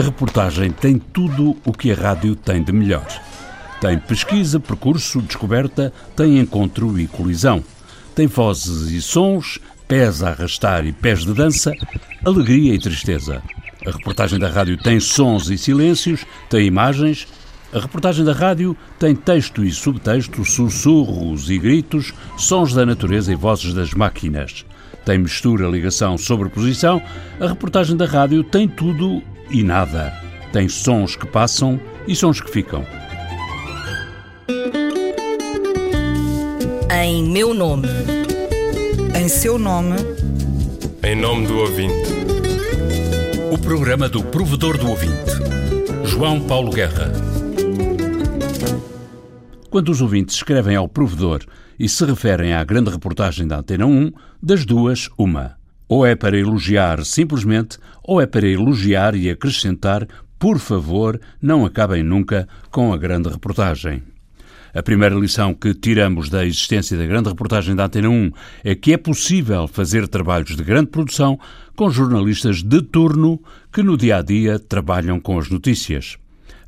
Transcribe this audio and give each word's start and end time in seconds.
A 0.00 0.02
reportagem 0.02 0.70
tem 0.70 0.98
tudo 0.98 1.54
o 1.62 1.74
que 1.74 1.92
a 1.92 1.94
rádio 1.94 2.34
tem 2.34 2.62
de 2.62 2.72
melhor. 2.72 3.06
Tem 3.82 3.98
pesquisa, 3.98 4.58
percurso, 4.58 5.20
descoberta, 5.20 5.92
tem 6.16 6.38
encontro 6.38 6.98
e 6.98 7.06
colisão. 7.06 7.62
Tem 8.14 8.26
vozes 8.26 8.90
e 8.92 9.02
sons, 9.02 9.58
pés 9.86 10.22
a 10.22 10.30
arrastar 10.30 10.86
e 10.86 10.92
pés 10.92 11.26
de 11.26 11.34
dança, 11.34 11.74
alegria 12.24 12.74
e 12.74 12.78
tristeza. 12.78 13.42
A 13.86 13.90
reportagem 13.90 14.38
da 14.38 14.48
rádio 14.48 14.78
tem 14.78 14.98
sons 14.98 15.50
e 15.50 15.58
silêncios, 15.58 16.24
tem 16.48 16.66
imagens. 16.66 17.28
A 17.70 17.78
reportagem 17.78 18.24
da 18.24 18.32
rádio 18.32 18.74
tem 18.98 19.14
texto 19.14 19.62
e 19.62 19.70
subtexto, 19.70 20.46
sussurros 20.46 21.50
e 21.50 21.58
gritos, 21.58 22.14
sons 22.38 22.72
da 22.72 22.86
natureza 22.86 23.30
e 23.30 23.36
vozes 23.36 23.74
das 23.74 23.92
máquinas. 23.92 24.64
Tem 25.04 25.18
mistura, 25.18 25.68
ligação, 25.68 26.16
sobreposição. 26.16 27.02
A 27.38 27.48
reportagem 27.48 27.98
da 27.98 28.06
rádio 28.06 28.42
tem 28.42 28.66
tudo 28.66 29.22
e 29.50 29.62
nada. 29.62 30.12
Tem 30.52 30.68
sons 30.68 31.16
que 31.16 31.26
passam 31.26 31.80
e 32.06 32.14
sons 32.14 32.40
que 32.40 32.50
ficam. 32.50 32.84
Em 36.92 37.28
meu 37.30 37.54
nome. 37.54 37.88
Em 39.14 39.28
seu 39.28 39.58
nome. 39.58 39.96
Em 41.02 41.14
nome 41.14 41.46
do 41.46 41.58
ouvinte. 41.58 42.10
O 43.52 43.58
programa 43.58 44.08
do 44.08 44.22
provedor 44.22 44.76
do 44.78 44.88
ouvinte. 44.88 45.30
João 46.04 46.40
Paulo 46.40 46.70
Guerra. 46.70 47.12
Quando 49.70 49.90
os 49.90 50.00
ouvintes 50.02 50.34
escrevem 50.34 50.74
ao 50.74 50.88
provedor 50.88 51.44
e 51.78 51.88
se 51.88 52.04
referem 52.04 52.52
à 52.52 52.64
grande 52.64 52.90
reportagem 52.90 53.46
da 53.46 53.58
Antena 53.58 53.86
1, 53.86 54.10
das 54.42 54.66
duas, 54.66 55.08
uma. 55.16 55.59
Ou 55.90 56.06
é 56.06 56.14
para 56.14 56.38
elogiar 56.38 57.04
simplesmente, 57.04 57.76
ou 58.04 58.20
é 58.20 58.26
para 58.26 58.46
elogiar 58.46 59.16
e 59.16 59.28
acrescentar, 59.28 60.06
por 60.38 60.60
favor, 60.60 61.20
não 61.42 61.66
acabem 61.66 62.04
nunca 62.04 62.46
com 62.70 62.92
a 62.92 62.96
grande 62.96 63.28
reportagem. 63.28 64.00
A 64.72 64.84
primeira 64.84 65.16
lição 65.16 65.52
que 65.52 65.74
tiramos 65.74 66.30
da 66.30 66.46
existência 66.46 66.96
da 66.96 67.04
grande 67.04 67.28
reportagem 67.28 67.74
da 67.74 67.86
Antena 67.86 68.08
1 68.08 68.30
é 68.62 68.76
que 68.76 68.92
é 68.92 68.96
possível 68.96 69.66
fazer 69.66 70.06
trabalhos 70.06 70.54
de 70.54 70.62
grande 70.62 70.90
produção 70.90 71.36
com 71.74 71.90
jornalistas 71.90 72.62
de 72.62 72.80
turno 72.82 73.42
que 73.72 73.82
no 73.82 73.96
dia 73.96 74.18
a 74.18 74.22
dia 74.22 74.60
trabalham 74.60 75.18
com 75.18 75.40
as 75.40 75.50
notícias. 75.50 76.18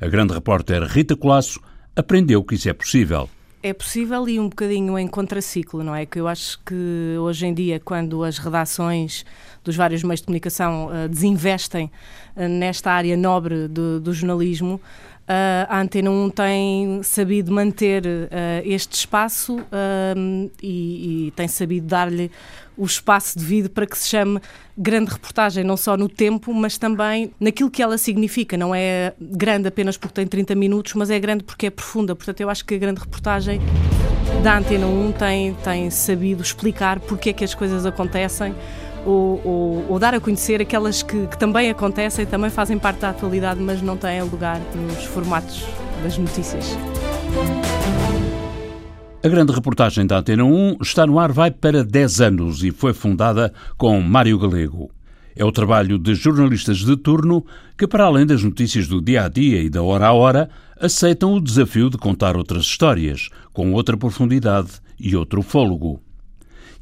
A 0.01 0.07
grande 0.09 0.33
repórter 0.33 0.83
Rita 0.83 1.15
Colasso 1.15 1.61
aprendeu 1.95 2.43
que 2.43 2.55
isso 2.55 2.67
é 2.67 2.73
possível. 2.73 3.29
É 3.65 3.71
possível 3.71 4.27
e 4.27 4.41
um 4.41 4.49
bocadinho 4.49 4.99
em 4.99 5.07
contraciclo, 5.07 5.81
não 5.85 5.95
é? 5.95 6.05
Que 6.05 6.19
eu 6.19 6.27
acho 6.27 6.59
que 6.65 7.15
hoje 7.17 7.45
em 7.47 7.53
dia, 7.53 7.79
quando 7.79 8.21
as 8.21 8.37
redações 8.37 9.25
dos 9.63 9.73
vários 9.77 10.03
meios 10.03 10.19
de 10.19 10.25
comunicação 10.25 10.87
uh, 10.87 11.07
desinvestem 11.07 11.89
uh, 12.35 12.45
nesta 12.49 12.91
área 12.91 13.15
nobre 13.15 13.69
do, 13.69 14.01
do 14.01 14.13
jornalismo, 14.13 14.81
a 15.27 15.79
Antena 15.79 16.11
1 16.11 16.29
tem 16.31 17.03
sabido 17.03 17.51
manter 17.51 18.05
uh, 18.05 18.29
este 18.65 18.93
espaço 18.93 19.57
uh, 19.57 20.51
e, 20.61 21.27
e, 21.27 21.31
tem 21.31 21.47
sabido 21.47 21.87
dar-lhe 21.87 22.29
o 22.75 22.85
espaço 22.85 23.37
devido 23.37 23.69
para 23.69 23.85
que 23.85 23.97
se 23.97 24.09
chame 24.09 24.41
grande 24.77 25.11
reportagem, 25.11 25.63
não 25.63 25.77
só 25.77 25.95
no 25.95 26.09
tempo, 26.09 26.53
mas 26.53 26.77
também 26.77 27.31
naquilo 27.39 27.69
que 27.69 27.81
ela 27.81 27.97
significa. 27.97 28.57
Não 28.57 28.73
é 28.75 29.13
grande 29.21 29.67
apenas 29.67 29.95
porque 29.95 30.15
tem 30.15 30.27
30 30.27 30.55
minutos, 30.55 30.93
mas 30.95 31.09
é 31.09 31.19
grande 31.19 31.43
porque 31.43 31.67
é 31.67 31.69
profunda. 31.69 32.15
Portanto, 32.15 32.41
eu 32.41 32.49
acho 32.49 32.65
que 32.65 32.73
a 32.75 32.77
grande 32.77 32.99
reportagem 32.99 33.61
da 34.43 34.57
Antena 34.57 34.87
1 34.87 35.11
tem, 35.13 35.53
tem 35.55 35.89
sabido 35.89 36.41
explicar 36.41 36.99
porque 36.99 37.29
é 37.29 37.33
que 37.33 37.43
as 37.43 37.53
coisas 37.53 37.85
acontecem 37.85 38.53
ou, 39.05 39.41
ou, 39.43 39.85
ou, 39.89 39.99
dar 39.99 40.13
a 40.13 40.19
conhecer 40.19 40.61
aquelas 40.61 41.03
que, 41.03 41.27
que 41.27 41.37
também 41.37 41.69
acontecem, 41.69 42.25
também 42.25 42.49
fazem 42.49 42.77
parte 42.77 42.99
da 42.99 43.09
atualidade, 43.09 43.59
mas 43.59 43.81
não 43.81 43.97
têm 43.97 44.21
lugar 44.21 44.59
nos 44.75 45.03
formatos 45.05 45.65
das 46.03 46.17
notícias. 46.17 46.77
A 49.23 49.27
grande 49.29 49.53
reportagem 49.53 50.05
da 50.05 50.17
Antena 50.17 50.43
1 50.43 50.77
está 50.81 51.07
no 51.07 51.17
ar 51.17 51.31
vai 51.31 51.49
para 51.49 51.83
10 51.83 52.21
anos 52.21 52.63
e 52.63 52.71
foi 52.71 52.93
fundada 52.93 53.53
com 53.77 54.01
Mário 54.01 54.37
Galego. 54.37 54.91
É 55.35 55.43
o 55.43 55.51
trabalho 55.51 55.97
de 55.97 56.13
jornalistas 56.13 56.79
de 56.79 56.95
turno 56.95 57.45
que, 57.77 57.87
para 57.87 58.03
além 58.03 58.25
das 58.25 58.43
notícias 58.43 58.87
do 58.87 59.01
dia 59.01 59.23
a 59.23 59.29
dia 59.29 59.61
e 59.61 59.69
da 59.69 59.81
hora 59.81 60.07
a 60.07 60.13
hora, 60.13 60.49
aceitam 60.79 61.33
o 61.33 61.41
desafio 61.41 61.89
de 61.89 61.97
contar 61.97 62.35
outras 62.35 62.63
histórias, 62.63 63.29
com 63.51 63.71
outra 63.73 63.97
profundidade 63.97 64.71
e 64.99 65.15
outro 65.15 65.41
fôlego. 65.41 66.01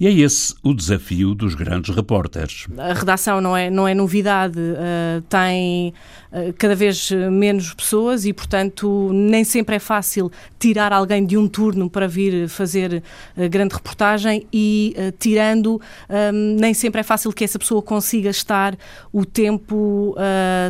E 0.01 0.07
é 0.07 0.11
esse 0.11 0.55
o 0.63 0.73
desafio 0.73 1.35
dos 1.35 1.53
grandes 1.53 1.95
repórteres. 1.95 2.65
A 2.75 2.91
redação 2.91 3.39
não 3.39 3.55
é, 3.55 3.69
não 3.69 3.87
é 3.87 3.93
novidade, 3.93 4.57
uh, 4.57 5.21
tem 5.29 5.93
uh, 6.31 6.51
cada 6.57 6.73
vez 6.73 7.11
menos 7.31 7.71
pessoas 7.75 8.25
e, 8.25 8.33
portanto, 8.33 9.11
nem 9.13 9.43
sempre 9.43 9.75
é 9.75 9.79
fácil 9.79 10.31
tirar 10.57 10.91
alguém 10.91 11.23
de 11.23 11.37
um 11.37 11.47
turno 11.47 11.87
para 11.87 12.07
vir 12.07 12.49
fazer 12.49 13.03
uh, 13.37 13.47
grande 13.47 13.75
reportagem 13.75 14.47
e, 14.51 14.95
tirando, 15.19 15.79
nem 16.33 16.73
sempre 16.73 17.01
é 17.01 17.03
fácil 17.03 17.31
que 17.31 17.43
essa 17.43 17.59
pessoa 17.59 17.81
consiga 17.81 18.29
estar 18.29 18.75
o 19.11 19.23
tempo 19.25 20.15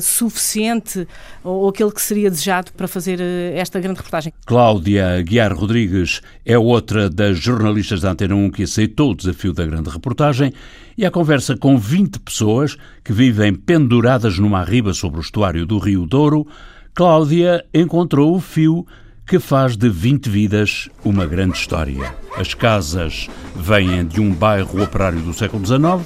suficiente 0.02 1.08
ou, 1.44 1.62
ou 1.62 1.70
aquele 1.70 1.92
que 1.92 2.02
seria 2.02 2.30
desejado 2.30 2.72
para 2.74 2.88
fazer 2.88 3.20
esta 3.56 3.80
grande 3.80 3.98
reportagem. 3.98 4.34
Cláudia 4.46 5.22
Guiar 5.22 5.54
Rodrigues 5.54 6.22
é 6.46 6.58
outra 6.58 7.10
das 7.10 7.38
jornalistas 7.38 8.02
da 8.02 8.12
Antena 8.12 8.36
1 8.36 8.52
que 8.52 8.64
aceitou 8.64 9.16
desafio 9.22 9.54
da 9.54 9.66
grande 9.66 9.90
reportagem 9.90 10.54
e 10.98 11.06
a 11.06 11.12
conversa 11.12 11.56
com 11.56 11.78
20 11.78 12.20
pessoas 12.20 12.78
que 13.04 13.14
vivem 13.14 13.54
penduradas 13.54 14.38
numa 14.38 14.64
riba 14.64 14.94
sobre 14.94 15.20
o 15.20 15.22
estuário 15.22 15.66
do 15.66 15.80
Rio 15.80 16.06
Douro, 16.06 16.46
Cláudia 16.94 17.64
encontrou 17.74 18.36
o 18.36 18.42
fio 18.42 18.86
que 19.26 19.40
faz 19.40 19.78
de 19.78 19.88
20 19.90 20.30
vidas 20.30 20.90
uma 21.06 21.26
grande 21.26 21.58
história. 21.58 22.14
As 22.36 22.54
casas 22.54 23.30
vêm 23.56 24.06
de 24.06 24.20
um 24.20 24.34
bairro 24.34 24.84
operário 24.84 25.20
do 25.20 25.34
século 25.34 25.66
XIX, 25.66 26.06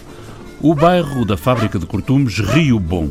o 0.62 0.76
bairro 0.76 1.26
da 1.26 1.36
fábrica 1.36 1.80
de 1.80 1.86
cortumes 1.86 2.38
Rio 2.40 2.80
Bom. 2.80 3.10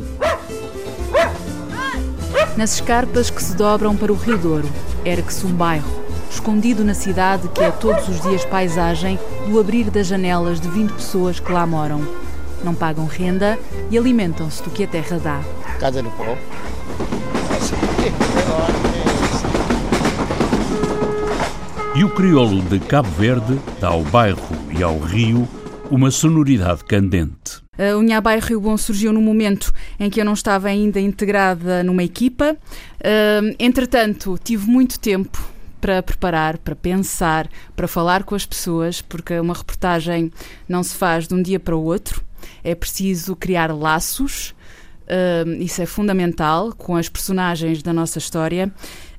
Nas 2.55 2.75
escarpas 2.75 3.29
que 3.29 3.43
se 3.43 3.57
dobram 3.57 3.97
para 3.97 4.13
o 4.13 4.15
Rio 4.15 4.37
Douro, 4.37 4.69
ergue-se 5.03 5.45
um 5.45 5.53
bairro 5.53 6.04
escondido 6.35 6.83
na 6.83 6.93
cidade 6.93 7.47
que 7.47 7.63
é 7.63 7.71
todos 7.71 8.07
os 8.09 8.21
dias 8.21 8.43
paisagem 8.45 9.17
do 9.47 9.59
abrir 9.59 9.89
das 9.89 10.07
janelas 10.07 10.59
de 10.59 10.67
20 10.67 10.91
pessoas 10.91 11.39
que 11.39 11.51
lá 11.51 11.65
moram. 11.65 12.05
Não 12.63 12.75
pagam 12.75 13.05
renda 13.05 13.57
e 13.89 13.97
alimentam-se 13.97 14.61
do 14.61 14.69
que 14.69 14.83
a 14.83 14.87
terra 14.87 15.17
dá. 15.17 15.41
Casa 15.79 16.03
do 16.03 16.09
pó. 16.11 16.37
E 21.95 22.03
o 22.03 22.09
crioulo 22.09 22.61
de 22.63 22.79
Cabo 22.79 23.09
Verde 23.11 23.59
dá 23.79 23.87
ao 23.87 24.03
bairro 24.03 24.55
e 24.77 24.83
ao 24.83 24.99
rio 24.99 25.47
uma 25.89 26.11
sonoridade 26.11 26.83
candente. 26.83 27.63
A 27.77 27.95
Unhabai 27.97 28.39
Rio 28.39 28.59
Bom 28.59 28.75
surgiu 28.77 29.13
no 29.13 29.21
momento 29.21 29.71
em 29.99 30.09
que 30.09 30.19
eu 30.19 30.25
não 30.25 30.33
estava 30.33 30.67
ainda 30.67 30.99
integrada 30.99 31.83
numa 31.83 32.03
equipa. 32.03 32.57
Entretanto, 33.57 34.37
tive 34.43 34.69
muito 34.69 34.99
tempo 34.99 35.54
para 35.85 36.01
preparar, 36.01 36.57
para 36.57 36.75
pensar, 36.75 37.47
para 37.75 37.87
falar 37.87 38.23
com 38.23 38.33
as 38.33 38.43
pessoas, 38.43 39.03
porque 39.03 39.39
uma 39.39 39.53
reportagem 39.53 40.31
não 40.67 40.81
se 40.81 40.95
faz 40.95 41.27
de 41.27 41.35
um 41.35 41.41
dia 41.43 41.59
para 41.59 41.75
o 41.75 41.83
outro. 41.83 42.23
É 42.63 42.73
preciso 42.73 43.35
criar 43.35 43.71
laços, 43.71 44.55
uh, 45.03 45.47
isso 45.59 45.83
é 45.83 45.85
fundamental, 45.85 46.73
com 46.73 46.95
as 46.95 47.07
personagens 47.07 47.83
da 47.83 47.93
nossa 47.93 48.17
história. 48.17 48.73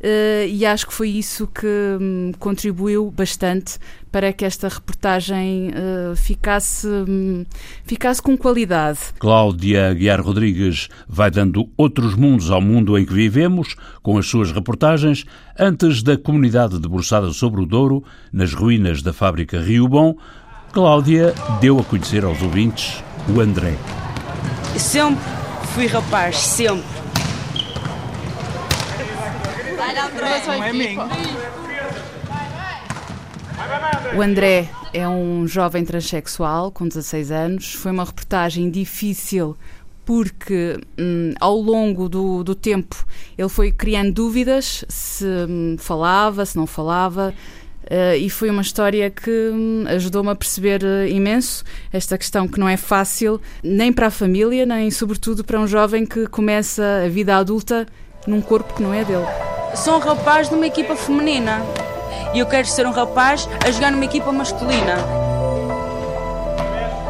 Uh, 0.06 0.46
e 0.48 0.64
acho 0.64 0.86
que 0.86 0.94
foi 0.94 1.08
isso 1.08 1.48
que 1.48 1.66
um, 2.00 2.30
contribuiu 2.38 3.10
bastante 3.10 3.76
para 4.12 4.32
que 4.32 4.44
esta 4.44 4.68
reportagem 4.68 5.70
uh, 5.70 6.14
ficasse, 6.14 6.86
um, 6.86 7.44
ficasse 7.84 8.22
com 8.22 8.38
qualidade. 8.38 9.00
Cláudia 9.18 9.92
Guiar 9.92 10.20
Rodrigues 10.22 10.88
vai 11.08 11.28
dando 11.28 11.68
outros 11.76 12.14
mundos 12.14 12.53
ao 12.53 12.60
mundo 12.60 12.97
em 12.97 13.04
que 13.04 13.12
vivemos, 13.12 13.74
com 14.00 14.16
as 14.16 14.28
suas 14.28 14.53
reportagens, 14.53 15.24
antes 15.58 16.04
da 16.04 16.16
comunidade 16.16 16.78
debruçada 16.78 17.32
sobre 17.32 17.60
o 17.60 17.66
Douro, 17.66 18.04
nas 18.32 18.54
ruínas 18.54 19.02
da 19.02 19.12
fábrica 19.12 19.60
Rio 19.60 19.88
Bom, 19.88 20.16
Cláudia 20.72 21.34
deu 21.60 21.80
a 21.80 21.82
conhecer 21.82 22.24
aos 22.24 22.41
ouvintes 22.41 23.02
o 23.28 23.41
André. 23.41 23.74
Sempre 24.76 25.24
fui 25.74 25.88
rapaz, 25.88 26.36
sempre 26.36 27.05
o 34.16 34.22
André 34.22 34.69
é 34.93 35.09
um 35.09 35.47
jovem 35.47 35.84
transexual 35.84 36.71
com 36.71 36.87
16 36.87 37.31
anos. 37.31 37.75
Foi 37.75 37.93
uma 37.93 38.04
reportagem 38.04 38.71
difícil 38.71 39.57
porque 40.04 40.78
hum, 40.98 41.33
ao 41.41 41.57
longo 41.57 42.09
do, 42.09 42.45
do, 42.45 42.54
tempo 42.54 43.04
ele 43.37 43.48
foi 43.48 43.72
criando 43.72 44.13
dúvidas 44.13 44.84
se 44.89 45.25
hum, 45.25 45.77
falava, 45.78 46.47
se 46.47 46.57
não 46.57 46.66
falava. 46.66 47.34
Uh, 47.84 48.16
e 48.19 48.28
foi 48.28 48.51
uma 48.51 48.63
história 48.63 49.09
que 49.10 49.31
hum, 49.31 49.84
ajudou-me 49.89 50.31
a 50.31 50.34
perceber 50.34 50.83
uh, 50.83 51.07
imenso 51.09 51.65
esta 51.93 52.19
questão 52.19 52.48
que 52.48 52.59
não 52.59 52.69
é 52.69 52.77
fácil, 52.77 53.41
nem 53.63 53.93
para 53.93 54.09
a 54.09 54.10
família, 54.10 54.66
nem 54.66 54.91
sobretudo 54.91 55.45
para 55.45 55.60
um 55.60 55.69
jovem 55.69 56.04
que 56.04 56.27
começa 56.27 57.03
a 57.04 57.09
vida 57.09 57.37
adulta 57.37 57.87
num 58.27 58.41
corpo 58.41 58.75
que 58.75 58.83
não 58.83 58.93
é 58.93 59.04
dele. 59.04 59.55
Sou 59.76 59.96
um 59.96 59.98
rapaz 59.98 60.48
de 60.48 60.54
uma 60.54 60.66
equipa 60.66 60.96
feminina 60.96 61.60
e 62.34 62.38
eu 62.38 62.46
quero 62.46 62.66
ser 62.66 62.86
um 62.86 62.90
rapaz 62.90 63.46
a 63.64 63.70
jogar 63.70 63.92
numa 63.92 64.06
equipa 64.06 64.32
masculina. 64.32 64.94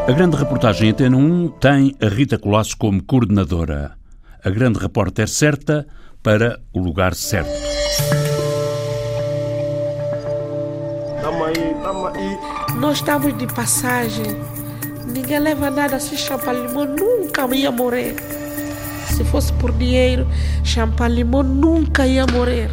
A 0.07 0.13
grande 0.13 0.37
reportagem 0.37 0.91
Antena 0.91 1.17
1 1.17 1.49
tem 1.61 1.97
a 2.03 2.09
Rita 2.09 2.37
Colasso 2.37 2.77
como 2.77 3.03
coordenadora. 3.03 3.93
A 4.45 4.51
grande 4.51 4.81
repórter 4.81 5.29
certa 5.29 5.87
para 6.23 6.61
o 6.73 6.81
lugar 6.81 7.15
certo. 7.15 7.51
Nós 12.79 12.99
estávamos 12.99 13.39
de 13.39 13.47
passagem. 13.47 14.37
Ninguém 15.07 15.39
leva 15.39 15.71
nada 15.71 15.97
assim, 15.97 16.17
Champalimau 16.17 16.85
nunca 16.85 17.47
ia 17.55 17.71
morrer. 17.71 18.17
Se 19.11 19.25
fosse 19.25 19.53
por 19.55 19.73
dinheiro, 19.73 20.27
Champalimau 20.65 21.43
nunca 21.43 22.07
ia 22.07 22.27
morrer. 22.27 22.71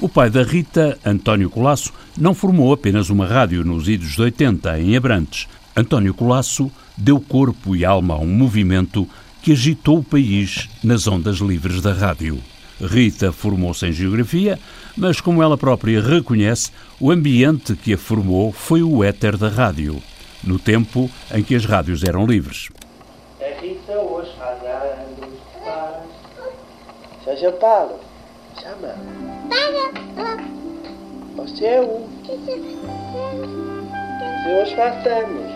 O 0.00 0.08
pai 0.08 0.28
da 0.28 0.42
Rita, 0.42 0.98
António 1.06 1.48
Colasso, 1.48 1.92
não 2.18 2.34
formou 2.34 2.72
apenas 2.72 3.08
uma 3.08 3.24
rádio 3.24 3.64
nos 3.64 3.88
idos 3.88 4.12
de 4.12 4.22
80 4.22 4.80
em 4.80 4.96
Abrantes. 4.96 5.46
António 5.76 6.12
Colasso 6.12 6.72
deu 6.96 7.20
corpo 7.20 7.76
e 7.76 7.84
alma 7.84 8.14
a 8.14 8.18
um 8.18 8.26
movimento 8.26 9.08
que 9.40 9.52
agitou 9.52 9.98
o 9.98 10.04
país 10.04 10.68
nas 10.82 11.06
ondas 11.06 11.38
livres 11.38 11.80
da 11.80 11.92
rádio. 11.92 12.38
Rita 12.80 13.30
formou-se 13.30 13.86
em 13.86 13.92
Geografia, 13.92 14.58
mas, 14.96 15.20
como 15.20 15.42
ela 15.42 15.56
própria 15.56 16.02
reconhece, 16.02 16.70
o 16.98 17.10
ambiente 17.10 17.76
que 17.76 17.94
a 17.94 17.98
formou 17.98 18.52
foi 18.52 18.82
o 18.82 19.04
éter 19.04 19.36
da 19.36 19.48
rádio, 19.48 20.02
no 20.44 20.58
tempo 20.58 21.10
em 21.32 21.42
que 21.42 21.54
as 21.54 21.64
rádios 21.64 22.02
eram 22.02 22.26
livres. 22.26 22.68
A 23.40 23.60
Rita 23.60 23.92
hoje 23.98 24.32
faz 24.38 24.58
anos, 24.62 25.38
faz. 25.64 26.02
Seja 27.24 27.52
Paulo, 27.52 28.00
chama. 28.60 28.94
Você 31.36 31.66
é 31.66 31.80
um. 31.80 32.08
Você 34.42 34.60
hoje 34.60 34.76
faz 34.76 35.06
anos. 35.06 35.52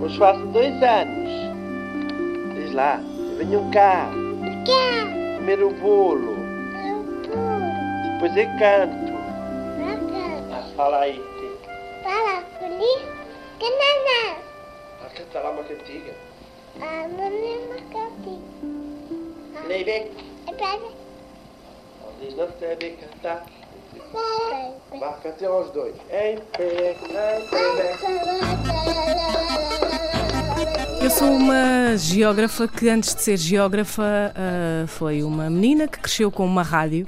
Hoje 0.00 0.18
faço 0.18 0.46
dois 0.46 0.82
anos. 0.82 1.30
Diz 2.54 2.72
lá, 2.72 3.00
venham 3.38 3.70
cá. 3.70 4.10
Primeiro 5.36 5.68
o 5.68 5.74
bolo. 5.74 6.36
Depois 8.12 8.36
é 8.36 8.46
canto. 8.58 9.16
Fala 10.76 10.98
aí. 11.00 11.22
Fala, 12.02 12.35
Ah, 15.02 15.08
canta 15.14 15.40
lá 15.40 15.50
uma 15.50 15.64
cantiga. 15.64 16.12
Ah, 16.80 17.08
mamãe, 17.08 17.58
uma 17.64 17.76
cantiga. 17.90 19.66
Lei 19.66 19.84
bem. 19.84 20.10
É 20.46 20.52
pra 20.52 20.78
Diz 22.20 22.36
não 22.36 22.48
sabe 22.58 22.98
cantar. 23.00 23.46
Vá, 24.98 25.12
cantem 25.22 25.48
aos 25.48 25.70
dois. 25.70 25.94
Em 26.10 26.38
pé, 26.38 26.92
em 26.92 27.48
pé. 27.48 27.96
Eu 31.02 31.10
sou 31.10 31.28
uma 31.28 31.96
geógrafa 31.96 32.66
que, 32.66 32.88
antes 32.88 33.14
de 33.14 33.22
ser 33.22 33.36
geógrafa, 33.36 34.02
uh, 34.02 34.86
foi 34.86 35.22
uma 35.22 35.48
menina 35.48 35.86
que 35.86 36.00
cresceu 36.00 36.32
com 36.32 36.44
uma 36.44 36.62
rádio, 36.62 37.06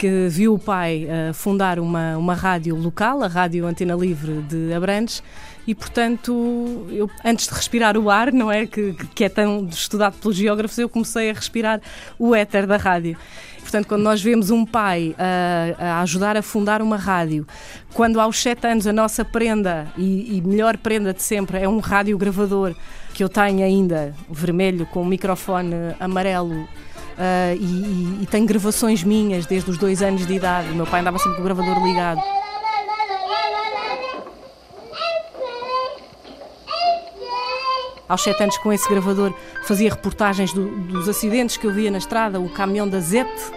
que 0.00 0.28
viu 0.30 0.54
o 0.54 0.58
pai 0.58 1.04
uh, 1.04 1.34
fundar 1.34 1.78
uma, 1.78 2.16
uma 2.16 2.32
rádio 2.32 2.74
local, 2.74 3.22
a 3.22 3.26
Rádio 3.26 3.66
Antena 3.66 3.94
Livre 3.94 4.40
de 4.48 4.72
Abrantes, 4.72 5.22
e 5.66 5.74
portanto, 5.74 6.86
eu, 6.90 7.10
antes 7.22 7.46
de 7.46 7.52
respirar 7.52 7.98
o 7.98 8.08
ar, 8.08 8.32
não 8.32 8.50
é? 8.50 8.66
Que, 8.66 8.94
que 9.14 9.24
é 9.24 9.28
tão 9.28 9.66
estudado 9.66 10.16
pelos 10.16 10.34
geógrafos, 10.38 10.78
eu 10.78 10.88
comecei 10.88 11.28
a 11.28 11.34
respirar 11.34 11.82
o 12.18 12.34
éter 12.34 12.66
da 12.66 12.78
rádio. 12.78 13.14
Portanto, 13.60 13.86
quando 13.86 14.00
nós 14.00 14.22
vemos 14.22 14.48
um 14.48 14.64
pai 14.64 15.14
a, 15.18 15.98
a 15.98 16.00
ajudar 16.00 16.34
a 16.34 16.40
fundar 16.40 16.80
uma 16.80 16.96
rádio, 16.96 17.46
quando 17.92 18.18
aos 18.18 18.40
sete 18.40 18.66
anos 18.66 18.86
a 18.86 18.94
nossa 18.94 19.22
prenda, 19.22 19.92
e, 19.98 20.38
e 20.38 20.40
melhor 20.40 20.78
prenda 20.78 21.12
de 21.12 21.22
sempre, 21.22 21.58
é 21.58 21.68
um 21.68 21.78
rádio 21.78 22.16
gravador 22.16 22.74
que 23.12 23.22
eu 23.22 23.28
tenho 23.28 23.62
ainda, 23.62 24.14
vermelho, 24.30 24.86
com 24.86 25.02
um 25.02 25.04
microfone 25.04 25.74
amarelo. 26.00 26.66
Uh, 27.20 27.54
e, 27.60 28.22
e, 28.22 28.26
tenho 28.30 28.46
gravações 28.46 29.04
minhas 29.04 29.44
desde 29.44 29.70
os 29.70 29.76
dois 29.76 30.00
anos 30.00 30.26
de 30.26 30.32
idade. 30.32 30.70
O 30.70 30.74
meu 30.74 30.86
pai 30.86 31.00
andava 31.00 31.18
sempre 31.18 31.36
com 31.36 31.42
o 31.42 31.44
gravador 31.44 31.84
ligado. 31.84 32.18
aos 38.10 38.22
sete 38.22 38.42
anos 38.42 38.58
com 38.58 38.72
esse 38.72 38.88
gravador 38.88 39.32
fazia 39.62 39.88
reportagens 39.88 40.52
do, 40.52 40.68
dos 40.80 41.08
acidentes 41.08 41.56
que 41.56 41.64
eu 41.64 41.72
via 41.72 41.92
na 41.92 41.98
estrada, 41.98 42.40
o 42.40 42.48
caminhão 42.48 42.88
da 42.88 42.98
Zete, 42.98 43.52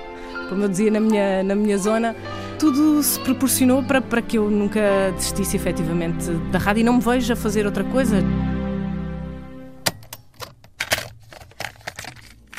como 0.48 0.63
eu 0.63 0.69
dizia 0.69 0.92
na 0.92 1.00
minha, 1.00 1.42
na 1.42 1.56
minha 1.56 1.75
zona. 1.75 2.15
Tudo 2.60 3.01
se 3.01 3.19
proporcionou 3.21 3.81
para, 3.81 4.00
para 4.00 4.21
que 4.21 4.38
eu 4.38 4.51
nunca 4.51 5.12
desistisse 5.15 5.57
efetivamente 5.57 6.30
da 6.51 6.60
rádio 6.60 6.81
e 6.81 6.83
não 6.83 6.94
me 6.94 7.01
vejo 7.01 7.33
a 7.33 7.36
fazer 7.36 7.65
outra 7.65 7.83
coisa. 7.83 8.18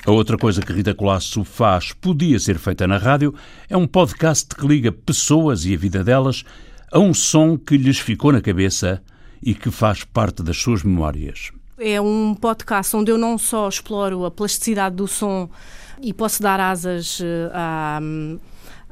A 0.07 0.11
outra 0.11 0.37
coisa 0.37 0.61
que 0.61 0.71
Rita 0.71 0.95
Colasso 0.95 1.43
faz 1.45 1.95
podia 1.95 2.39
ser 2.39 2.59
feita 2.59 2.87
na 2.87 2.99
rádio 2.99 3.35
é 3.71 3.77
um 3.77 3.87
podcast 3.87 4.55
que 4.55 4.67
liga 4.67 4.93
pessoas 4.93 5.65
e 5.65 5.73
a 5.73 5.79
vida 5.79 6.05
delas 6.05 6.45
a 6.93 6.99
um 6.99 7.15
som 7.15 7.57
que 7.57 7.79
lhes 7.79 7.99
ficou 7.99 8.31
na 8.31 8.43
cabeça 8.43 9.03
e 9.43 9.55
que 9.55 9.71
faz 9.71 10.05
parte 10.05 10.43
das 10.43 10.59
suas 10.59 10.83
memórias. 10.83 11.53
É 11.79 11.99
um 12.03 12.35
podcast 12.35 12.95
onde 12.95 13.11
eu 13.11 13.17
não 13.17 13.39
só 13.39 13.67
exploro 13.67 14.27
a 14.27 14.31
plasticidade 14.31 14.95
do 14.95 15.09
som 15.09 15.49
e 16.03 16.13
posso 16.13 16.43
dar 16.43 16.61
asas 16.61 17.19
eh, 17.23 17.51
a, 17.55 17.99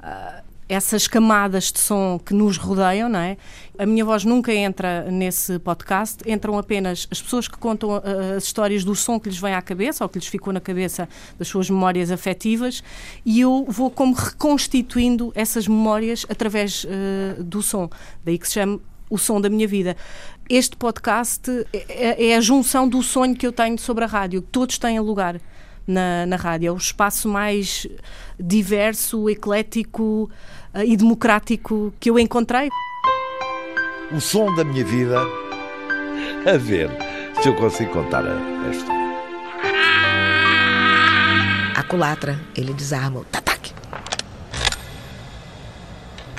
a 0.03 0.43
essas 0.73 1.07
camadas 1.07 1.71
de 1.71 1.79
som 1.79 2.19
que 2.19 2.33
nos 2.33 2.57
rodeiam, 2.57 3.09
não 3.09 3.19
é? 3.19 3.37
A 3.79 3.85
minha 3.85 4.05
voz 4.05 4.25
nunca 4.25 4.55
entra 4.55 5.11
nesse 5.11 5.59
podcast, 5.59 6.19
entram 6.27 6.57
apenas 6.57 7.07
as 7.11 7.21
pessoas 7.21 7.47
que 7.47 7.59
contam 7.59 7.91
uh, 7.91 8.37
as 8.37 8.45
histórias 8.45 8.83
do 8.83 8.95
som 8.95 9.21
que 9.21 9.29
lhes 9.29 9.39
vem 9.39 9.55
à 9.55 9.61
cabeça 9.61 10.03
ou 10.03 10.09
que 10.09 10.19
lhes 10.19 10.27
ficou 10.27 10.53
na 10.53 10.61
cabeça 10.61 11.09
das 11.39 11.49
suas 11.49 11.69
memórias 11.69 12.11
afetivas 12.11 12.83
e 13.25 13.41
eu 13.41 13.67
vou 13.69 13.91
como 13.91 14.15
reconstituindo 14.15 15.31
essas 15.35 15.69
memórias 15.69 16.25
através 16.29 16.85
uh, 16.85 17.43
do 17.43 17.63
som. 17.63 17.91
Daí 18.25 18.39
que 18.39 18.47
se 18.47 18.55
chama 18.55 18.81
o 19.11 19.19
som 19.19 19.41
da 19.41 19.51
minha 19.51 19.69
vida. 19.69 19.95
Este 20.49 20.75
podcast 20.75 21.51
é, 21.73 22.29
é 22.31 22.37
a 22.37 22.41
junção 22.41 22.89
do 22.89 23.03
sonho 23.03 23.37
que 23.37 23.47
eu 23.47 23.53
tenho 23.53 23.79
sobre 23.79 24.05
a 24.05 24.07
rádio. 24.07 24.41
Todos 24.41 24.79
têm 24.79 24.99
lugar 25.01 25.39
na, 25.87 26.27
na 26.27 26.37
rádio. 26.37 26.69
É 26.69 26.73
o 26.73 26.77
espaço 26.77 27.29
mais 27.29 27.87
diverso, 28.39 29.29
eclético 29.29 30.31
e 30.75 30.97
democrático 30.97 31.93
que 32.01 32.11
eu 32.11 32.19
encontrei. 32.19 32.69
O 34.11 34.21
som 34.21 34.55
da 34.55 34.65
minha 34.65 34.85
vida. 34.85 35.21
A 36.47 36.57
ver 36.57 36.91
se 37.41 37.49
eu 37.49 37.55
consigo 37.55 37.93
contar 37.93 38.25
a, 38.25 38.37
a 38.37 38.71
história. 38.71 39.03
A 41.77 41.83
culatra, 41.85 42.39
ele 42.57 42.73
desarma 42.73 43.21
o 43.21 43.25
tatac. 43.25 43.73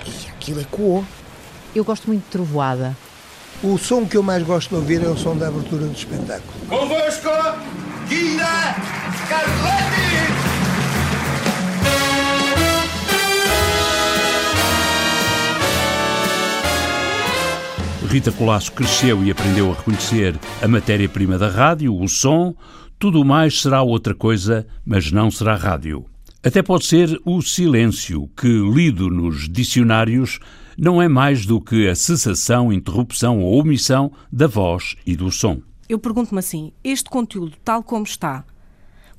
E 0.05 0.29
aquilo 0.29 0.61
ecoou. 0.61 1.05
Eu 1.75 1.83
gosto 1.83 2.07
muito 2.07 2.23
de 2.23 2.29
trovoada. 2.29 2.95
O 3.63 3.77
som 3.77 4.05
que 4.05 4.17
eu 4.17 4.23
mais 4.23 4.43
gosto 4.43 4.69
de 4.69 4.75
ouvir 4.75 5.03
é 5.03 5.07
o 5.07 5.17
som 5.17 5.37
da 5.37 5.47
abertura 5.47 5.85
do 5.85 5.93
espetáculo. 5.93 6.53
Convosco, 6.67 7.29
Guida 8.07 8.75
Carletti! 9.29 10.02
Rita 18.13 18.31
Colasso 18.31 18.71
cresceu 18.73 19.23
e 19.23 19.31
aprendeu 19.31 19.71
a 19.71 19.73
reconhecer 19.73 20.39
a 20.61 20.67
matéria-prima 20.67 21.35
da 21.35 21.47
rádio, 21.47 21.99
o 21.99 22.07
som. 22.07 22.53
Tudo 22.99 23.25
mais 23.25 23.59
será 23.59 23.81
outra 23.81 24.13
coisa, 24.13 24.67
mas 24.85 25.11
não 25.11 25.31
será 25.31 25.55
rádio. 25.55 26.05
Até 26.43 26.61
pode 26.61 26.85
ser 26.85 27.19
o 27.25 27.41
silêncio, 27.41 28.29
que, 28.37 28.47
lido 28.47 29.09
nos 29.09 29.49
dicionários, 29.49 30.37
não 30.77 31.01
é 31.01 31.07
mais 31.07 31.47
do 31.47 31.59
que 31.59 31.87
a 31.87 31.95
cessação, 31.95 32.71
interrupção 32.71 33.39
ou 33.39 33.59
omissão 33.59 34.11
da 34.31 34.45
voz 34.45 34.95
e 35.07 35.15
do 35.15 35.31
som. 35.31 35.59
Eu 35.89 35.97
pergunto-me 35.97 36.37
assim: 36.37 36.71
este 36.83 37.09
conteúdo, 37.09 37.57
tal 37.65 37.81
como 37.81 38.05
está, 38.05 38.45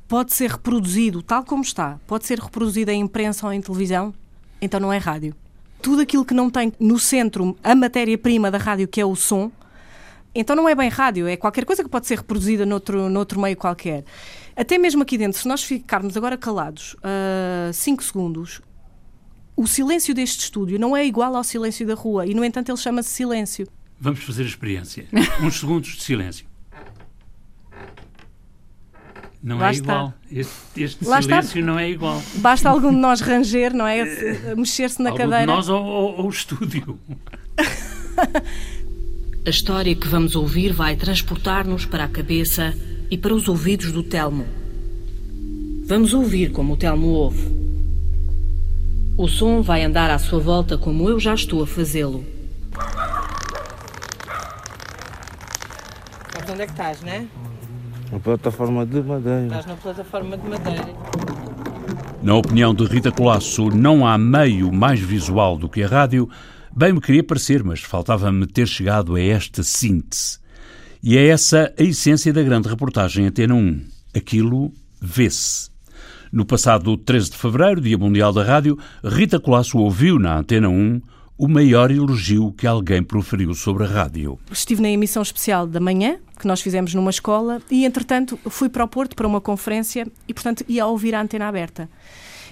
pode 0.06 0.32
ser 0.32 0.52
reproduzido 0.52 1.20
tal 1.20 1.42
como 1.42 1.64
está? 1.64 1.98
Pode 2.06 2.26
ser 2.26 2.38
reproduzido 2.38 2.92
em 2.92 3.00
imprensa 3.00 3.44
ou 3.44 3.52
em 3.52 3.60
televisão? 3.60 4.14
Então 4.62 4.78
não 4.78 4.92
é 4.92 4.98
rádio. 4.98 5.34
Tudo 5.84 6.00
aquilo 6.00 6.24
que 6.24 6.32
não 6.32 6.48
tem 6.48 6.72
no 6.80 6.98
centro 6.98 7.54
a 7.62 7.74
matéria-prima 7.74 8.50
da 8.50 8.56
rádio, 8.56 8.88
que 8.88 8.98
é 8.98 9.04
o 9.04 9.14
som, 9.14 9.52
Então 10.34 10.56
não 10.56 10.66
é 10.66 10.74
bem 10.74 10.88
rádio, 10.88 11.28
é 11.28 11.36
qualquer 11.36 11.66
coisa 11.66 11.84
que 11.84 11.90
pode 11.90 12.06
ser 12.06 12.16
reproduzida 12.16 12.64
noutro, 12.64 13.10
noutro 13.10 13.38
meio 13.38 13.54
qualquer. 13.54 14.02
Até 14.56 14.78
mesmo 14.78 15.02
aqui 15.02 15.18
dentro, 15.18 15.38
se 15.38 15.46
nós 15.46 15.62
ficarmos 15.62 16.16
agora 16.16 16.38
calados 16.38 16.96
5 17.74 18.00
uh, 18.00 18.04
segundos, 18.06 18.62
o 19.54 19.66
silêncio 19.66 20.14
deste 20.14 20.44
estúdio 20.44 20.78
não 20.80 20.96
é 20.96 21.04
igual 21.04 21.36
ao 21.36 21.44
silêncio 21.44 21.86
da 21.86 21.94
rua 21.94 22.26
e, 22.26 22.32
no 22.32 22.42
entanto, 22.42 22.70
ele 22.70 22.78
chama-se 22.78 23.10
silêncio. 23.10 23.68
Vamos 24.00 24.20
fazer 24.24 24.44
a 24.44 24.46
experiência. 24.46 25.06
Uns 25.44 25.60
segundos 25.60 25.90
de 25.90 26.02
silêncio. 26.02 26.46
Não 29.44 29.58
Lá 29.58 29.68
é 29.68 29.72
está. 29.72 29.92
igual. 29.92 30.14
Este, 30.32 30.52
este 30.82 31.04
silêncio 31.04 31.40
está. 31.40 31.60
não 31.60 31.78
é 31.78 31.90
igual. 31.90 32.22
Basta 32.36 32.70
algum 32.70 32.88
de 32.88 32.96
nós 32.96 33.20
ranger, 33.20 33.74
não 33.74 33.86
é? 33.86 34.02
Mexer-se 34.56 35.02
na 35.02 35.10
algum 35.10 35.18
cadeira. 35.22 35.42
De 35.42 35.46
nós 35.46 35.68
ou, 35.68 35.84
ou, 35.84 36.16
ou 36.20 36.26
o 36.26 36.30
estúdio. 36.30 36.98
a 39.46 39.50
história 39.50 39.94
que 39.94 40.08
vamos 40.08 40.34
ouvir 40.34 40.72
vai 40.72 40.96
transportar-nos 40.96 41.84
para 41.84 42.04
a 42.04 42.08
cabeça 42.08 42.74
e 43.10 43.18
para 43.18 43.34
os 43.34 43.46
ouvidos 43.46 43.92
do 43.92 44.02
Telmo. 44.02 44.46
Vamos 45.86 46.14
ouvir 46.14 46.50
como 46.50 46.72
o 46.72 46.76
Telmo 46.78 47.08
ouve. 47.08 47.46
O 49.18 49.28
som 49.28 49.60
vai 49.60 49.84
andar 49.84 50.10
à 50.10 50.18
sua 50.18 50.40
volta 50.40 50.78
como 50.78 51.06
eu 51.06 51.20
já 51.20 51.34
estou 51.34 51.62
a 51.62 51.66
fazê-lo. 51.66 52.24
Mas 56.34 56.48
onde 56.50 56.62
é 56.62 56.66
que 56.66 56.72
estás, 56.72 57.02
né? 57.02 57.28
Na 58.14 58.21
plataforma 58.21 58.87
de 58.87 59.02
madeira. 59.02 59.47
Estás 59.47 59.66
na 59.66 59.75
plataforma 59.75 60.38
de 60.38 60.49
madeira. 60.49 60.87
Na 62.23 62.37
opinião 62.37 62.73
de 62.73 62.85
Rita 62.85 63.11
Colasso, 63.11 63.71
não 63.71 64.06
há 64.06 64.16
meio 64.16 64.73
mais 64.73 65.00
visual 65.00 65.59
do 65.59 65.68
que 65.68 65.83
a 65.83 65.88
rádio. 65.88 66.30
Bem 66.73 66.92
me 66.92 67.00
queria 67.00 67.25
parecer, 67.25 67.64
mas 67.64 67.80
faltava-me 67.80 68.47
ter 68.47 68.68
chegado 68.68 69.16
a 69.16 69.21
esta 69.21 69.64
síntese. 69.64 70.38
E 71.02 71.18
é 71.18 71.26
essa 71.26 71.75
a 71.76 71.83
essência 71.83 72.33
da 72.33 72.40
grande 72.40 72.68
reportagem 72.68 73.26
Antena 73.26 73.56
1. 73.56 73.80
Aquilo 74.14 74.73
vê-se. 75.02 75.68
No 76.30 76.47
passado 76.47 76.97
13 76.97 77.33
de 77.33 77.37
fevereiro, 77.37 77.80
Dia 77.80 77.99
Mundial 77.99 78.33
da 78.33 78.44
Rádio, 78.44 78.78
Rita 79.02 79.40
Colasso 79.40 79.76
ouviu 79.76 80.21
na 80.21 80.38
Antena 80.38 80.68
1 80.68 81.02
o 81.36 81.48
maior 81.48 81.90
elogio 81.90 82.52
que 82.52 82.66
alguém 82.66 83.02
proferiu 83.02 83.54
sobre 83.54 83.84
a 83.84 83.86
rádio. 83.86 84.38
Estive 84.50 84.80
na 84.80 84.88
emissão 84.88 85.22
especial 85.22 85.66
da 85.66 85.80
manhã, 85.80 86.18
que 86.38 86.46
nós 86.46 86.60
fizemos 86.60 86.94
numa 86.94 87.10
escola, 87.10 87.60
e 87.70 87.84
entretanto 87.84 88.38
fui 88.48 88.68
para 88.68 88.84
o 88.84 88.88
Porto 88.88 89.16
para 89.16 89.26
uma 89.26 89.40
conferência 89.40 90.06
e, 90.28 90.34
portanto, 90.34 90.64
ia 90.68 90.86
ouvir 90.86 91.14
a 91.14 91.20
antena 91.20 91.48
aberta. 91.48 91.88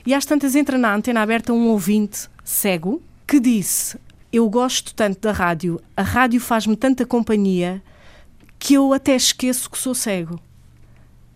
E 0.04 0.12
às 0.12 0.24
tantas 0.24 0.56
entra 0.56 0.76
na 0.76 0.94
antena 0.94 1.22
aberta 1.22 1.52
um 1.52 1.68
ouvinte 1.68 2.28
cego 2.42 3.00
que 3.26 3.38
disse: 3.38 3.96
Eu 4.32 4.50
gosto 4.50 4.94
tanto 4.94 5.20
da 5.20 5.32
rádio, 5.32 5.80
a 5.96 6.02
rádio 6.02 6.40
faz-me 6.40 6.76
tanta 6.76 7.06
companhia 7.06 7.80
que 8.58 8.74
eu 8.74 8.92
até 8.92 9.14
esqueço 9.14 9.70
que 9.70 9.78
sou 9.78 9.94
cego. 9.94 10.40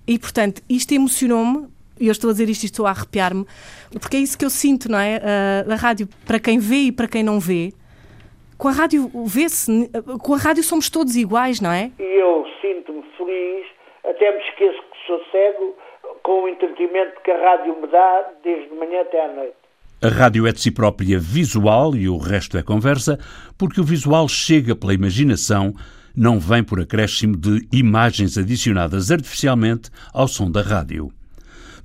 E, 0.07 0.19
portanto, 0.19 0.63
isto 0.69 0.93
emocionou-me 0.93 1.69
eu 2.01 2.13
estou 2.13 2.31
a 2.31 2.33
dizer 2.33 2.49
isto 2.49 2.65
e 2.65 2.67
estou 2.67 2.87
a 2.87 2.91
arrepiar-me, 2.91 3.47
porque 4.01 4.17
é 4.17 4.21
isso 4.21 4.39
que 4.39 4.45
eu 4.45 4.51
sinto, 4.51 4.91
não 4.91 4.99
é? 4.99 5.19
Uh, 5.67 5.73
a 5.73 5.77
rádio, 5.77 6.09
para 6.27 6.39
quem 6.39 6.59
vê 6.59 6.87
e 6.87 6.93
para 6.93 7.09
quem 7.09 7.23
não 7.23 7.41
vê, 7.41 7.73
com 8.59 8.69
a 8.69 8.73
rádio 8.73 9.11
vê-se, 9.27 9.91
com 10.23 10.35
a 10.35 10.39
rádio 10.39 10.63
somos 10.63 10.89
todos 10.89 11.17
iguais, 11.17 11.61
não 11.61 11.71
é? 11.71 11.91
E 11.99 12.21
eu 12.21 12.47
sinto-me 12.61 13.03
feliz, 13.17 13.67
até 14.05 14.33
me 14.33 14.43
esqueço 14.43 14.79
que 14.79 15.07
sou 15.07 15.21
cego, 15.31 15.77
com 16.23 16.45
o 16.45 16.49
entretenimento 16.49 17.21
que 17.23 17.31
a 17.31 17.39
rádio 17.39 17.81
me 17.81 17.87
dá, 17.89 18.31
desde 18.43 18.69
de 18.69 18.75
manhã 18.75 19.03
até 19.03 19.25
à 19.25 19.33
noite. 19.33 19.55
A 20.03 20.09
rádio 20.09 20.47
é 20.47 20.53
de 20.53 20.61
si 20.61 20.71
própria 20.71 21.19
visual 21.19 21.95
e 21.95 22.09
o 22.09 22.17
resto 22.17 22.59
é 22.59 22.63
conversa, 22.63 23.19
porque 23.59 23.81
o 23.81 23.85
visual 23.85 24.29
chega 24.29 24.75
pela 24.75 24.95
imaginação, 24.95 25.73
não 26.17 26.39
vem 26.39 26.63
por 26.63 26.81
acréscimo 26.81 27.37
de 27.37 27.67
imagens 27.73 28.37
adicionadas 28.37 29.11
artificialmente 29.11 29.91
ao 30.13 30.29
som 30.29 30.51
da 30.51 30.63
rádio 30.63 31.13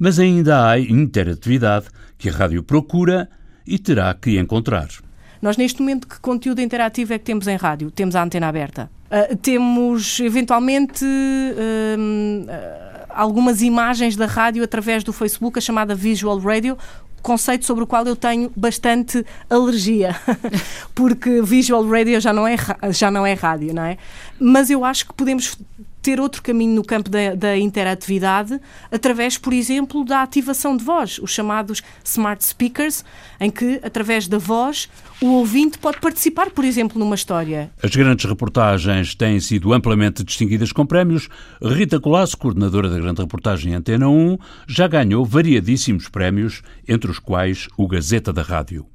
mas 0.02 0.18
ainda 0.18 0.68
há 0.68 0.80
interatividade 0.80 1.86
que 2.18 2.28
a 2.28 2.32
rádio 2.32 2.64
procura 2.64 3.30
e 3.68 3.78
terá 3.78 4.12
que 4.16 4.40
encontrar. 4.40 4.88
Nós, 5.40 5.58
neste 5.58 5.80
momento, 5.80 6.08
que 6.08 6.20
conteúdo 6.20 6.60
interativo 6.60 7.14
é 7.14 7.20
que 7.20 7.24
temos 7.26 7.46
em 7.46 7.56
rádio? 7.56 7.92
Temos 7.92 8.16
a 8.16 8.24
antena 8.24 8.48
aberta. 8.48 8.90
Uh, 9.12 9.38
temos, 9.38 10.20
eventualmente, 10.20 11.06
uh, 11.06 12.48
algumas 13.10 13.62
imagens 13.62 14.16
da 14.16 14.26
rádio 14.26 14.64
através 14.64 15.04
do 15.04 15.14
Facebook, 15.14 15.60
a 15.60 15.62
chamada 15.62 15.94
Visual 15.94 16.40
Radio, 16.40 16.76
conceito 17.22 17.66
sobre 17.66 17.84
o 17.84 17.88
qual 17.88 18.04
eu 18.06 18.16
tenho 18.16 18.52
bastante 18.56 19.24
alergia, 19.50 20.16
porque 20.96 21.44
visual 21.44 21.88
radio 21.88 22.20
já 22.20 22.34
não 22.34 22.48
é 22.48 22.56
já 22.90 23.12
não 23.12 23.26
é 23.26 23.34
rádio, 23.34 23.74
não 23.74 23.84
é? 23.84 23.98
Mas 24.40 24.70
eu 24.70 24.84
acho 24.84 25.08
que 25.08 25.14
podemos 25.14 25.58
ter 26.02 26.20
outro 26.20 26.42
caminho 26.42 26.76
no 26.76 26.84
campo 26.84 27.10
da, 27.10 27.36
da, 27.36 27.58
interatividade 27.58 28.60
através, 28.92 29.38
por 29.38 29.54
exemplo, 29.54 30.04
da 30.04 30.24
ativação 30.24 30.76
de 30.76 30.84
voz, 30.84 31.20
os 31.20 31.32
chamados 31.32 31.82
smart 32.04 32.44
speakers, 32.44 33.06
em 33.40 33.50
que, 33.50 33.80
através 33.84 34.28
da 34.28 34.38
voz, 34.38 34.90
o 35.22 35.28
ouvinte 35.28 35.78
pode 35.78 36.00
participar, 36.00 36.50
por 36.52 36.66
exemplo, 36.66 36.98
numa 36.98 37.16
história. 37.16 37.72
As 37.82 37.92
grandes 37.92 38.26
reportagens 38.26 39.14
têm 39.14 39.40
sido 39.40 39.74
amplamente 39.74 40.24
distinguidas 40.24 40.72
com 40.72 40.86
prémios. 40.86 41.30
Rita 41.62 42.00
Colasso, 42.00 42.38
coordenadora 42.38 42.90
da 42.90 43.00
grande 43.00 43.22
reportagem 43.22 43.74
Antena 43.74 44.10
1, 44.10 44.38
já 44.68 44.88
ganhou 44.88 45.24
variadíssimos 45.24 46.10
prémios, 46.10 46.62
entre 46.88 47.12
os 47.12 47.20
quais 47.20 47.68
o 47.78 47.88
Gazeta 47.88 48.34
da 48.34 48.42
Rádio. 48.42 48.86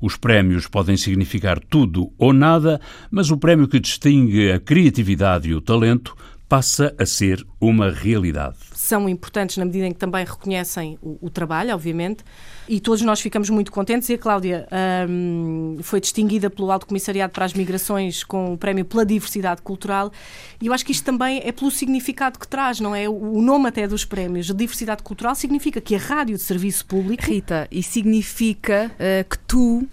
Os 0.00 0.16
prémios 0.16 0.66
podem 0.66 0.96
significar 0.96 1.58
tudo 1.58 2.12
ou 2.18 2.32
nada, 2.32 2.80
mas 3.10 3.30
o 3.30 3.36
prémio 3.36 3.68
que 3.68 3.80
distingue 3.80 4.50
a 4.50 4.60
criatividade 4.60 5.48
e 5.48 5.54
o 5.54 5.60
talento 5.60 6.14
passa 6.48 6.94
a 6.98 7.04
ser 7.04 7.44
uma 7.60 7.90
realidade. 7.90 8.56
São 8.74 9.08
importantes 9.08 9.56
na 9.56 9.64
medida 9.64 9.86
em 9.86 9.92
que 9.92 9.98
também 9.98 10.24
reconhecem 10.24 10.98
o, 11.02 11.18
o 11.26 11.30
trabalho, 11.30 11.74
obviamente, 11.74 12.24
e 12.68 12.80
todos 12.80 13.02
nós 13.02 13.20
ficamos 13.20 13.50
muito 13.50 13.72
contentes. 13.72 14.08
E 14.08 14.14
a 14.14 14.18
Cláudia 14.18 14.66
um, 15.08 15.78
foi 15.82 16.00
distinguida 16.00 16.48
pelo 16.48 16.70
Alto 16.70 16.86
Comissariado 16.86 17.32
para 17.32 17.44
as 17.44 17.52
Migrações 17.52 18.22
com 18.22 18.54
o 18.54 18.58
Prémio 18.58 18.84
pela 18.84 19.04
Diversidade 19.04 19.62
Cultural, 19.62 20.12
e 20.60 20.66
eu 20.66 20.72
acho 20.72 20.84
que 20.84 20.92
isto 20.92 21.04
também 21.04 21.40
é 21.44 21.52
pelo 21.52 21.70
significado 21.70 22.38
que 22.38 22.46
traz, 22.46 22.80
não 22.80 22.94
é? 22.94 23.08
O 23.08 23.42
nome 23.42 23.68
até 23.68 23.86
dos 23.88 24.04
prémios, 24.04 24.46
de 24.46 24.54
diversidade 24.54 25.02
cultural, 25.02 25.34
significa 25.34 25.80
que 25.80 25.94
a 25.94 25.98
rádio 25.98 26.36
de 26.36 26.42
serviço 26.42 26.86
público. 26.86 27.24
Rita, 27.26 27.66
e 27.70 27.82
significa 27.82 28.90
uh, 28.94 29.28
que 29.28 29.38
tu 29.40 29.86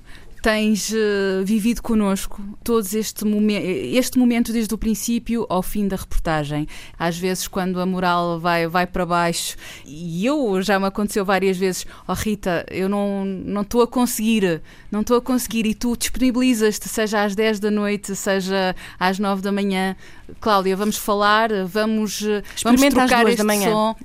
tens 0.43 0.91
uh, 0.91 1.45
vivido 1.45 1.81
connosco 1.81 2.43
todos 2.65 2.93
este, 2.93 3.23
momen 3.23 3.95
este 3.95 4.19
momento 4.19 4.51
desde 4.51 4.73
o 4.73 4.77
princípio 4.77 5.45
ao 5.47 5.63
fim 5.63 5.87
da 5.87 5.95
reportagem. 5.95 6.67
Às 6.99 7.17
vezes, 7.17 7.47
quando 7.47 7.79
a 7.79 7.85
moral 7.85 8.41
vai, 8.41 8.67
vai 8.67 8.85
para 8.85 9.05
baixo, 9.05 9.55
e 9.85 10.25
eu 10.25 10.61
já 10.61 10.77
me 10.77 10.85
aconteceu 10.85 11.23
várias 11.23 11.55
vezes, 11.55 11.87
oh 12.05 12.11
Rita, 12.11 12.65
eu 12.69 12.89
não 12.89 13.61
estou 13.61 13.81
a 13.83 13.87
conseguir, 13.87 14.61
não 14.91 14.99
estou 14.99 15.15
a 15.15 15.21
conseguir, 15.21 15.65
e 15.65 15.73
tu 15.73 15.95
disponibilizas-te, 15.95 16.89
seja 16.89 17.23
às 17.23 17.35
10 17.35 17.61
da 17.61 17.71
noite, 17.71 18.13
seja 18.13 18.75
às 18.99 19.17
9 19.17 19.41
da 19.41 19.51
manhã. 19.51 19.95
Cláudia, 20.41 20.75
vamos 20.75 20.97
falar, 20.97 21.49
vamos, 21.65 22.21
vamos 22.63 22.81
trocar 22.81 23.27
este 23.29 23.43
som. 23.63 23.95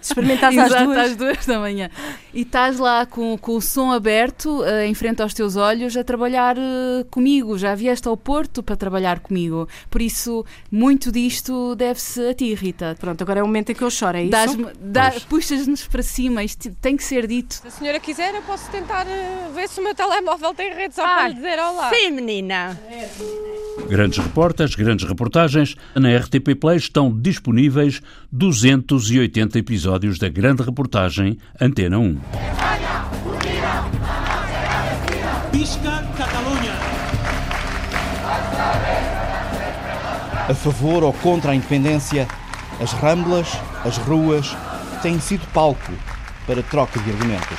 Experimenta 0.00 0.48
às 0.48 0.54
duas. 0.84 0.98
às 0.98 1.16
duas 1.16 1.46
da 1.46 1.58
manhã. 1.58 1.90
E 2.34 2.42
estás 2.42 2.78
lá 2.78 3.06
com, 3.06 3.36
com 3.38 3.56
o 3.56 3.60
som 3.60 3.90
aberto, 3.90 4.60
uh, 4.60 4.80
em 4.80 4.94
frente 4.94 5.22
aos 5.22 5.32
teus 5.38 5.54
olhos 5.54 5.96
a 5.96 6.02
trabalhar 6.02 6.56
uh, 6.58 7.04
comigo. 7.10 7.56
Já 7.56 7.74
vieste 7.74 8.08
ao 8.08 8.16
Porto 8.16 8.60
para 8.60 8.76
trabalhar 8.76 9.20
comigo. 9.20 9.68
Por 9.88 10.02
isso, 10.02 10.44
muito 10.70 11.12
disto 11.12 11.76
deve-se 11.76 12.20
a 12.28 12.34
ti, 12.34 12.52
Rita. 12.54 12.96
Pronto, 12.98 13.22
agora 13.22 13.38
é 13.38 13.42
o 13.42 13.46
momento 13.46 13.70
em 13.70 13.74
que 13.74 13.82
eu 13.82 13.90
choro, 13.90 14.16
é 14.16 14.24
isso? 14.24 14.32
Dá, 14.80 15.12
Puxas-nos 15.28 15.86
para 15.86 16.02
cima, 16.02 16.42
isto 16.42 16.74
tem 16.80 16.96
que 16.96 17.04
ser 17.04 17.28
dito. 17.28 17.54
Se 17.54 17.68
a 17.68 17.70
senhora 17.70 18.00
quiser, 18.00 18.34
eu 18.34 18.42
posso 18.42 18.68
tentar 18.70 19.06
uh, 19.06 19.52
ver 19.54 19.68
se 19.68 19.78
o 19.80 19.84
meu 19.84 19.94
telemóvel 19.94 20.52
tem 20.54 20.74
rede 20.74 20.96
só 20.96 21.02
ah, 21.02 21.14
para 21.14 21.28
lhe 21.28 21.34
dizer 21.34 21.58
olá. 21.60 21.90
Sim, 21.90 22.10
menina. 22.10 22.76
Grandes 23.88 24.18
reportas, 24.18 24.74
grandes 24.74 25.08
reportagens. 25.08 25.76
Na 25.94 26.16
RTP 26.16 26.56
Play 26.60 26.78
estão 26.78 27.16
disponíveis 27.16 28.02
280 28.32 29.56
episódios 29.56 30.18
da 30.18 30.28
grande 30.28 30.64
reportagem 30.64 31.38
Antena 31.60 31.98
1. 31.98 32.87
Pisca 35.68 36.02
Catalunha. 36.16 36.72
A 40.48 40.54
favor 40.54 41.04
ou 41.04 41.12
contra 41.12 41.52
a 41.52 41.54
independência, 41.54 42.26
as 42.80 42.92
ramblas, 42.92 43.48
as 43.84 43.98
ruas 43.98 44.56
têm 45.02 45.20
sido 45.20 45.46
palco 45.52 45.92
para 46.46 46.62
troca 46.62 46.98
de 47.00 47.10
argumentos. 47.10 47.58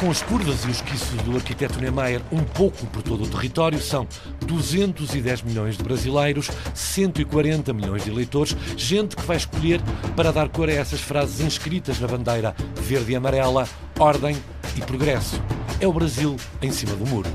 Com 0.00 0.10
as 0.10 0.20
curvas 0.20 0.64
e 0.64 0.70
os 0.70 0.80
quiços 0.80 1.22
do 1.22 1.36
arquiteto 1.36 1.80
Niemeyer 1.80 2.20
um 2.32 2.42
pouco 2.42 2.86
por 2.86 3.02
todo 3.02 3.22
o 3.22 3.28
território, 3.28 3.80
são 3.80 4.04
210 4.46 5.42
milhões 5.42 5.76
de 5.76 5.84
brasileiros, 5.84 6.50
140 6.74 7.72
milhões 7.72 8.02
de 8.02 8.10
eleitores, 8.10 8.56
gente 8.76 9.14
que 9.14 9.22
vai 9.22 9.36
escolher 9.36 9.80
para 10.16 10.32
dar 10.32 10.48
cor 10.48 10.68
a 10.68 10.72
essas 10.72 11.00
frases 11.00 11.38
inscritas 11.38 12.00
na 12.00 12.08
bandeira 12.08 12.52
verde 12.74 13.12
e 13.12 13.16
amarela, 13.16 13.68
ordem 13.98 14.36
e 14.76 14.80
progresso. 14.80 15.40
É 15.80 15.86
o 15.86 15.92
Brasil 15.92 16.36
em 16.60 16.70
cima 16.70 16.94
do 16.94 17.06
muro. 17.06 17.28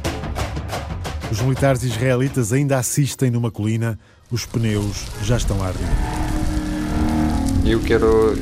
Os 1.31 1.41
militares 1.41 1.83
israelitas 1.83 2.51
ainda 2.51 2.77
assistem 2.77 3.31
numa 3.31 3.49
colina, 3.49 3.97
os 4.29 4.45
pneus 4.45 5.05
já 5.23 5.37
estão 5.37 5.63
a 5.63 5.67
arder. 5.67 5.87
Eu 7.65 7.79
quero 7.79 8.37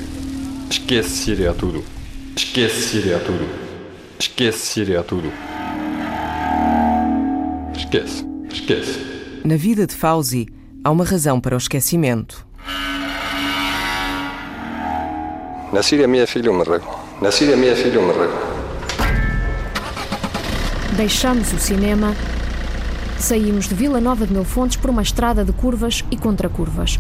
esquece 0.70 1.10
Síria 1.10 1.54
tudo. 1.54 1.84
Esquece 2.36 2.82
Síria 2.82 3.20
tudo. 3.20 3.48
Esquece 4.20 4.58
Síria 4.58 5.04
tudo. 5.04 5.32
Esquece, 7.76 8.26
esquece. 8.52 9.00
Na 9.44 9.56
vida 9.56 9.86
de 9.86 9.96
Fauzi, 9.96 10.48
há 10.84 10.90
uma 10.90 11.04
razão 11.04 11.40
para 11.40 11.56
o 11.56 11.58
esquecimento. 11.58 12.46
Na 15.72 15.84
Síria 15.84 16.08
minha 16.08 16.26
filha 16.26 16.52
morreu. 16.52 16.82
Na 17.22 17.32
Síria 17.32 17.56
minha 17.56 17.76
filha 17.76 18.02
morreu. 18.02 18.49
Deixamos 21.00 21.54
o 21.54 21.58
cinema, 21.58 22.14
saímos 23.18 23.70
de 23.70 23.74
Vila 23.74 24.02
Nova 24.02 24.28
de 24.28 24.34
Mil 24.34 24.44
Fontes 24.44 24.76
por 24.76 24.90
uma 24.90 25.02
estrada 25.02 25.46
de 25.46 25.54
curvas 25.54 26.04
e 26.12 26.18
contracurvas. 26.18 26.98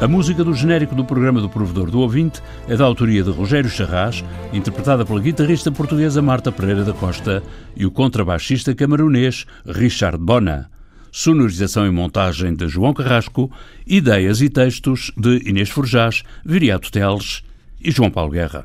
A 0.00 0.08
música 0.08 0.42
do 0.42 0.54
genérico 0.54 0.94
do 0.94 1.04
programa 1.04 1.42
do 1.42 1.50
Provedor 1.50 1.90
do 1.90 2.00
Ouvinte 2.00 2.40
é 2.66 2.74
da 2.74 2.86
autoria 2.86 3.22
de 3.22 3.30
Rogério 3.30 3.68
Charras, 3.68 4.24
interpretada 4.50 5.04
pela 5.04 5.20
guitarrista 5.20 5.70
portuguesa 5.70 6.22
Marta 6.22 6.50
Pereira 6.50 6.84
da 6.84 6.94
Costa 6.94 7.42
e 7.76 7.84
o 7.84 7.90
contrabaixista 7.90 8.74
camarunês 8.74 9.44
Richard 9.66 10.16
Bona. 10.16 10.70
Sonorização 11.10 11.86
e 11.86 11.90
montagem 11.90 12.54
de 12.54 12.66
João 12.66 12.94
Carrasco, 12.94 13.52
ideias 13.86 14.40
e 14.40 14.48
textos 14.48 15.12
de 15.18 15.46
Inês 15.46 15.68
Forjás, 15.68 16.22
Viriato 16.42 16.90
Teles 16.90 17.42
e 17.78 17.90
João 17.90 18.10
Paulo 18.10 18.30
Guerra. 18.30 18.64